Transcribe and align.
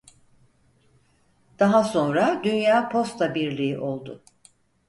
Daha 1.59 1.83
sonra 1.83 2.41
Dünya 2.43 2.89
Posta 2.89 3.35
Birliği 3.35 3.79
oldu. 3.79 4.23